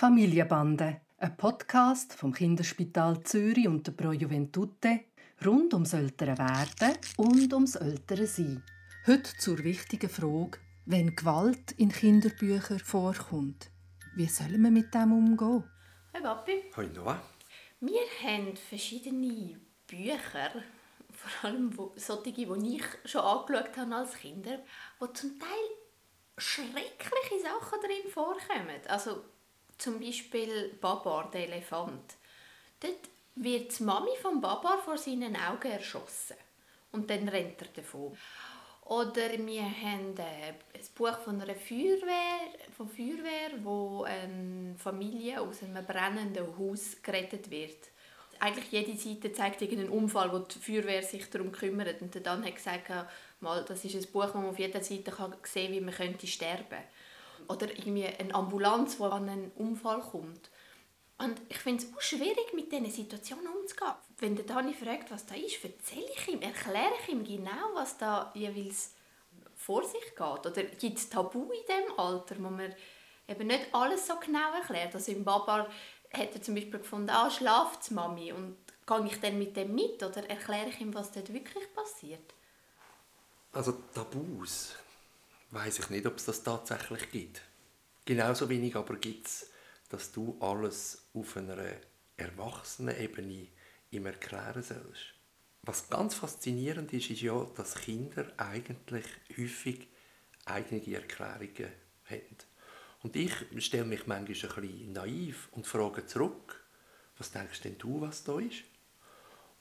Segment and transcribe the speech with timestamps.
[0.00, 5.00] Familienbande, ein Podcast vom Kinderspital Zürich und der Pro Juventute
[5.44, 8.62] rund ums ältere Werden und ums ältere Sein.
[9.06, 13.70] Heute zur wichtigen Frage, wenn Gewalt in Kinderbüchern vorkommt.
[14.16, 15.64] Wie sollen wir mit dem umgehen?
[16.14, 16.62] Hi Papi.
[16.74, 17.20] Hoi Noah.
[17.80, 20.50] Wir haben verschiedene Bücher,
[21.12, 24.60] vor allem solche, die ich schon angeschaut habe als Kinder,
[24.98, 25.48] wo zum Teil
[26.38, 28.80] schreckliche Sachen drin vorkommen.
[28.88, 29.24] Also
[29.80, 32.14] zum Beispiel Babar, der Elefant.
[32.80, 36.36] Dort wird die Mami von Babar vor seinen Augen erschossen.
[36.92, 38.16] Und dann rennt er davon.
[38.84, 42.40] Oder wir haben äh, ein Buch von einer Feuerwehr,
[42.76, 47.78] von Feuerwehr, wo eine Familie aus einem brennenden Haus gerettet wird.
[48.40, 52.02] Eigentlich jede Seite zeigt irgendeinen Unfall, wo die Feuerwehr sich darum kümmert.
[52.02, 52.90] Und dann hat gesagt,
[53.40, 56.68] das ist ein Buch, wo man auf jeder Seite sehen kann, wie man könnte sterben
[56.68, 56.84] könnte
[57.50, 60.50] oder irgendwie eine Ambulanz, die an einen Unfall kommt.
[61.18, 63.92] Und ich finde es auch schwierig, mit diesen Situationen umzugehen.
[64.18, 67.98] Wenn der Dani fragt, was da ist, erzähle ich ihm, erkläre ich ihm genau, was
[67.98, 68.94] da jeweils
[69.54, 70.20] vor sich geht.
[70.46, 72.74] Oder gibt es Tabu in diesem Alter, wo man
[73.28, 74.94] eben nicht alles so genau erklärt.
[74.94, 75.68] Also im Baba
[76.12, 80.02] hat er zum Beispiel gefunden, ah, schlaft Mami und gehe ich dann mit dem mit
[80.02, 82.34] oder erkläre ich ihm, was dort wirklich passiert?
[83.52, 84.74] Also Tabus,
[85.50, 87.42] weiß ich nicht, ob es das tatsächlich gibt.
[88.04, 89.50] Genauso wenig aber gibt es,
[89.88, 91.58] dass du alles auf einer
[92.16, 93.48] erwachsenen Ebene
[93.90, 95.14] ihm erklären sollst.
[95.62, 99.04] Was ganz faszinierend ist, ist ja, dass Kinder eigentlich
[99.36, 99.88] häufig
[100.44, 101.72] eigene Erklärungen
[102.04, 102.36] haben.
[103.02, 106.64] Und ich stelle mich manchmal ein bisschen naiv und frage zurück,
[107.18, 108.64] was denkst denn du, was da ist?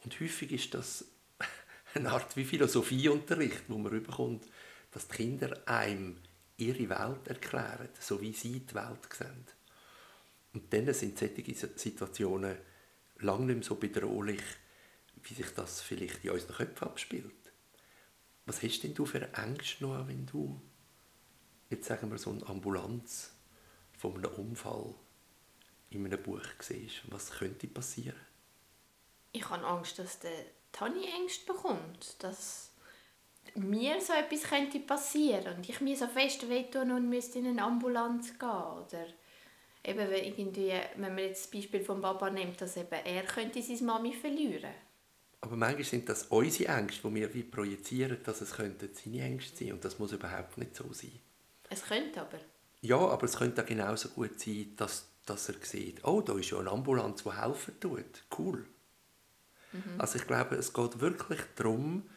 [0.03, 1.05] Und häufig ist das
[1.93, 4.45] eine Art wie Philosophieunterricht, wo man bekommt,
[4.91, 6.17] dass die Kinder einem
[6.57, 9.45] ihre Welt erklären, so wie sie die Welt sehen.
[10.53, 12.57] Und dann sind solche Situationen
[13.17, 14.41] lange nicht mehr so bedrohlich,
[15.23, 17.33] wie sich das vielleicht in unseren Köpfen abspielt.
[18.45, 20.59] Was hast denn du für Ängste noch, wenn du,
[21.69, 23.31] jetzt sagen wir so eine Ambulanz
[23.97, 24.95] von einem Unfall
[25.91, 27.01] in einem Buch siehst?
[27.11, 28.19] Was könnte passieren?
[29.31, 32.68] Ich habe Angst, dass der Tani Ängste bekommt, dass
[33.55, 37.63] mir so etwas könnte passieren und ich mir so fest wehtun und müsste in eine
[37.63, 39.05] Ambulanz gehen oder
[39.83, 43.81] eben irgendwie, wenn man jetzt das Beispiel von Papa nimmt, dass eben er könnte seine
[43.81, 44.71] Mami verlieren.
[45.41, 49.57] Aber manchmal sind das unsere Ängste, die wir wie projizieren, dass es könnte seine Ängste
[49.57, 51.19] sein und das muss überhaupt nicht so sein.
[51.69, 52.39] Es könnte aber.
[52.81, 56.49] Ja, aber es könnte auch genauso gut sein, dass, dass er sieht, oh, da ist
[56.51, 58.23] ja eine Ambulanz, die helfen tut.
[58.37, 58.65] Cool.
[59.71, 59.95] Mhm.
[59.97, 62.09] Also ich glaube, es geht wirklich darum,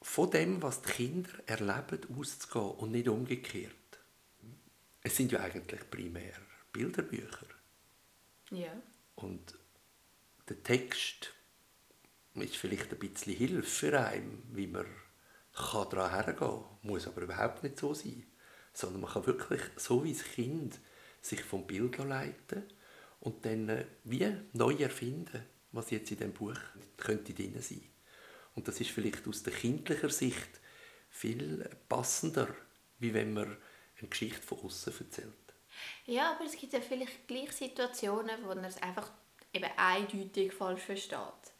[0.00, 3.74] von dem, was die Kinder erleben, auszugehen und nicht umgekehrt.
[5.02, 6.34] Es sind ja eigentlich primär
[6.72, 7.46] Bilderbücher.
[8.50, 8.72] Ja.
[9.16, 9.58] Und
[10.48, 11.34] der Text
[12.34, 14.86] ist vielleicht ein bisschen Hilfe für einen, wie man
[15.52, 16.64] daran hergehen kann.
[16.82, 18.24] Muss aber überhaupt nicht so sein.
[18.72, 20.78] Sondern man kann wirklich, so wie das Kind,
[21.20, 22.62] sich vom Bild leiten
[23.20, 26.56] und dann äh, wie neu erfinden, was jetzt in diesem Buch
[26.96, 27.82] könnte drin sein
[28.58, 30.60] und das ist vielleicht aus der kindlicher Sicht
[31.10, 32.48] viel passender,
[32.98, 33.56] wie wenn man
[34.00, 35.32] eine Geschichte von außen erzählt.
[36.06, 39.12] Ja, aber es gibt ja vielleicht gleich Situationen, wo man es einfach
[39.52, 41.52] eben eindeutig falsch versteht.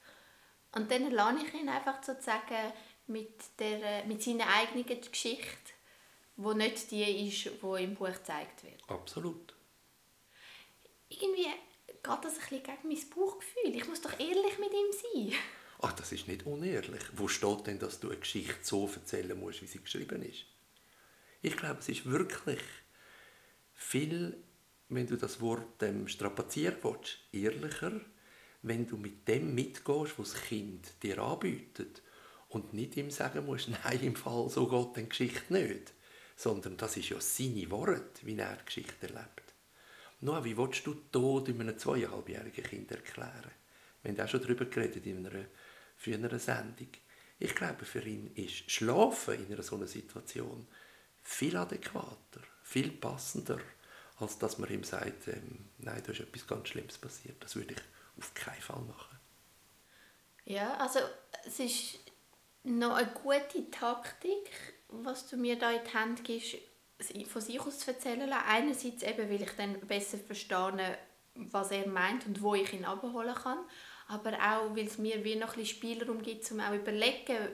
[0.72, 2.72] Und dann lerne ich ihn einfach sozusagen
[3.06, 3.30] mit,
[3.60, 5.72] der, mit seiner eigenen Geschichte,
[6.36, 8.82] die nicht die ist, die im Buch gezeigt wird.
[8.88, 9.54] Absolut.
[11.10, 11.46] Irgendwie
[11.86, 13.76] geht das ein bisschen gegen mein Bauchgefühl.
[13.76, 14.92] Ich muss doch ehrlich mit ihm
[15.30, 15.38] sein
[15.80, 17.02] ach, das ist nicht unehrlich.
[17.14, 20.44] Wo steht denn, dass du eine Geschichte so erzählen musst, wie sie geschrieben ist?
[21.40, 22.60] Ich glaube, es ist wirklich
[23.74, 24.36] viel,
[24.88, 28.00] wenn du das Wort ähm, strapazieren willst, ehrlicher,
[28.62, 32.02] wenn du mit dem mitgehst, was das Kind dir anbietet
[32.48, 35.92] und nicht ihm sagen musst, nein, im Fall so geht die Geschichte nicht,
[36.34, 39.54] sondern das ist ja seine Worte, wie er die Geschichte erlebt.
[40.20, 43.52] Noah, wie willst du Tod in einem zweieinhalbjährigen Kind erklären?
[44.02, 45.44] Wir haben auch schon darüber geredet in einer
[46.06, 46.88] eine Sendung.
[47.38, 50.66] Ich glaube, für ihn ist Schlafen in einer solchen Situation
[51.22, 53.58] viel adäquater, viel passender,
[54.18, 57.42] als dass man ihm sagt, ähm, nein, da ist etwas ganz Schlimmes passiert.
[57.42, 57.80] Das würde ich
[58.18, 59.18] auf keinen Fall machen.
[60.44, 61.00] Ja, also
[61.46, 61.98] es ist
[62.64, 64.50] noch eine gute Taktik,
[64.88, 66.56] was du mir da in die Hand gibst,
[67.30, 68.32] von sich aus zu erzählen.
[68.32, 70.98] Einerseits eben, weil ich dann besser verstehe,
[71.52, 73.58] was er meint und wo ich ihn abholen kann
[74.08, 77.48] aber auch, weil es mir wie noch ein bisschen Spielraum gibt, um auch überlegen,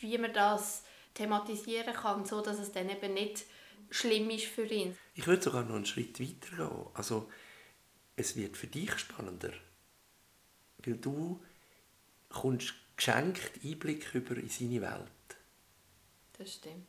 [0.00, 0.82] wie man das
[1.14, 3.44] thematisieren kann, so dass es dann eben nicht
[3.90, 4.96] schlimm ist für ihn.
[5.14, 6.86] Ich würde sogar noch einen Schritt weiter gehen.
[6.94, 7.30] Also
[8.16, 9.52] es wird für dich spannender.
[10.78, 11.42] Weil du
[12.30, 15.10] kommst geschenkt Einblick über in seine Welt.
[16.38, 16.88] Das stimmt.